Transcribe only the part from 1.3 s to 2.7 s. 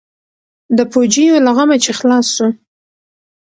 له غمه چې خلاص سو.